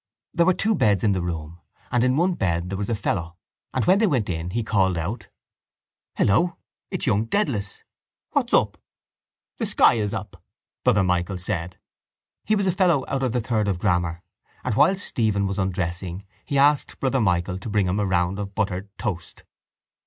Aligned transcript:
There 0.33 0.47
were 0.47 0.55
two 0.55 0.73
beds 0.73 1.03
in 1.03 1.11
the 1.11 1.21
room 1.21 1.59
and 1.91 2.03
in 2.03 2.17
one 2.17 2.33
bed 2.33 2.71
there 2.71 2.77
was 2.79 2.89
a 2.89 2.95
fellow: 2.95 3.37
and 3.71 3.85
when 3.85 3.99
they 3.99 4.07
went 4.07 4.29
in 4.29 4.49
he 4.49 4.63
called 4.63 4.97
out: 4.97 5.29
—Hello! 6.15 6.57
It's 6.89 7.05
young 7.05 7.25
Dedalus! 7.25 7.83
What's 8.31 8.51
up? 8.51 8.79
—The 9.59 9.67
sky 9.67 9.93
is 9.93 10.11
up, 10.11 10.41
Brother 10.83 11.03
Michael 11.03 11.37
said. 11.37 11.77
He 12.45 12.55
was 12.55 12.65
a 12.65 12.71
fellow 12.71 13.05
out 13.07 13.21
of 13.21 13.31
the 13.31 13.41
third 13.41 13.67
of 13.67 13.77
grammar 13.77 14.23
and, 14.63 14.73
while 14.73 14.95
Stephen 14.95 15.45
was 15.45 15.59
undressing, 15.59 16.25
he 16.45 16.57
asked 16.57 16.99
Brother 16.99 17.21
Michael 17.21 17.59
to 17.59 17.69
bring 17.69 17.85
him 17.87 17.99
a 17.99 18.05
round 18.07 18.39
of 18.39 18.55
buttered 18.55 18.89
toast. 18.97 19.43